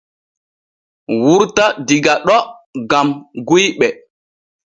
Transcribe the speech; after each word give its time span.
Wurta 1.23 1.65
diga 1.87 2.13
ɗo 2.27 2.37
gam 2.89 3.07
guyɓe. 3.47 3.87